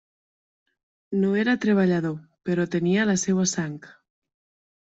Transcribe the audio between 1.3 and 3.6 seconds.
era treballador, però tenia la seua